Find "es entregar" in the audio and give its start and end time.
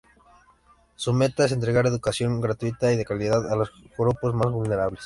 1.45-1.85